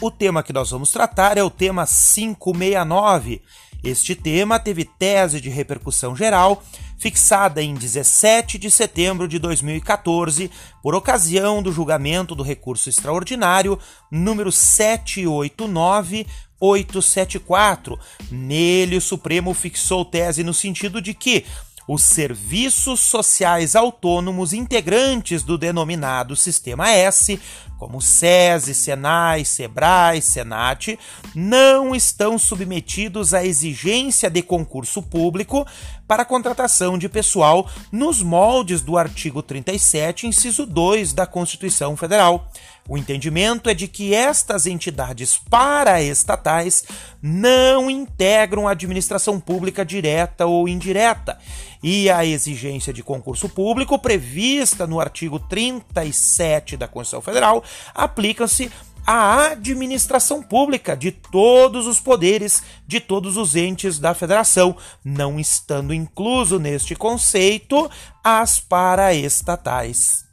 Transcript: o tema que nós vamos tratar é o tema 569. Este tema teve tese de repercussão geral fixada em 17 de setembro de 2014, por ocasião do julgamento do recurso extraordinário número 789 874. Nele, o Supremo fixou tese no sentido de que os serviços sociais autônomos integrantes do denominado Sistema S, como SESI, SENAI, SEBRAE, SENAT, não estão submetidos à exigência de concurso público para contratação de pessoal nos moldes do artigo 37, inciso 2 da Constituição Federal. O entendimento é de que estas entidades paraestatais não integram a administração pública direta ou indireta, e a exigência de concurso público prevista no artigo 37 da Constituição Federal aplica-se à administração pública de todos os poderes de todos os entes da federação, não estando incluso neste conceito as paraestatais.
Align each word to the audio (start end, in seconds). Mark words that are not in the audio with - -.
o 0.00 0.10
tema 0.10 0.42
que 0.42 0.52
nós 0.52 0.70
vamos 0.70 0.90
tratar 0.90 1.38
é 1.38 1.42
o 1.42 1.50
tema 1.50 1.86
569. 1.86 3.42
Este 3.82 4.14
tema 4.14 4.58
teve 4.58 4.84
tese 4.84 5.40
de 5.40 5.48
repercussão 5.48 6.16
geral 6.16 6.62
fixada 6.98 7.62
em 7.62 7.74
17 7.74 8.58
de 8.58 8.70
setembro 8.70 9.28
de 9.28 9.38
2014, 9.38 10.50
por 10.82 10.94
ocasião 10.94 11.62
do 11.62 11.70
julgamento 11.70 12.34
do 12.34 12.42
recurso 12.42 12.88
extraordinário 12.88 13.78
número 14.10 14.50
789 14.50 16.26
874. 16.58 17.98
Nele, 18.30 18.96
o 18.96 19.00
Supremo 19.00 19.52
fixou 19.52 20.04
tese 20.04 20.42
no 20.42 20.54
sentido 20.54 21.02
de 21.02 21.12
que 21.12 21.44
os 21.86 22.02
serviços 22.02 22.98
sociais 23.00 23.76
autônomos 23.76 24.52
integrantes 24.52 25.42
do 25.42 25.56
denominado 25.56 26.34
Sistema 26.34 26.90
S, 26.90 27.38
como 27.78 28.00
SESI, 28.00 28.74
SENAI, 28.74 29.44
SEBRAE, 29.44 30.22
SENAT, 30.22 30.98
não 31.34 31.94
estão 31.94 32.38
submetidos 32.38 33.34
à 33.34 33.44
exigência 33.44 34.30
de 34.30 34.42
concurso 34.42 35.02
público 35.02 35.66
para 36.06 36.24
contratação 36.24 36.96
de 36.96 37.08
pessoal 37.08 37.68
nos 37.90 38.22
moldes 38.22 38.80
do 38.80 38.96
artigo 38.96 39.42
37, 39.42 40.26
inciso 40.26 40.64
2 40.64 41.12
da 41.12 41.26
Constituição 41.26 41.96
Federal. 41.96 42.48
O 42.88 42.96
entendimento 42.96 43.68
é 43.68 43.74
de 43.74 43.88
que 43.88 44.14
estas 44.14 44.64
entidades 44.64 45.36
paraestatais 45.50 46.84
não 47.20 47.90
integram 47.90 48.68
a 48.68 48.70
administração 48.70 49.40
pública 49.40 49.84
direta 49.84 50.46
ou 50.46 50.68
indireta, 50.68 51.36
e 51.82 52.08
a 52.08 52.24
exigência 52.24 52.92
de 52.92 53.02
concurso 53.02 53.48
público 53.48 53.98
prevista 53.98 54.86
no 54.86 55.00
artigo 55.00 55.38
37 55.38 56.76
da 56.76 56.88
Constituição 56.88 57.20
Federal 57.20 57.62
aplica-se 57.94 58.70
à 59.06 59.52
administração 59.52 60.42
pública 60.42 60.96
de 60.96 61.12
todos 61.12 61.86
os 61.86 62.00
poderes 62.00 62.62
de 62.86 62.98
todos 62.98 63.36
os 63.36 63.54
entes 63.54 63.98
da 64.00 64.12
federação, 64.14 64.76
não 65.04 65.38
estando 65.38 65.94
incluso 65.94 66.58
neste 66.58 66.96
conceito 66.96 67.88
as 68.22 68.58
paraestatais. 68.58 70.25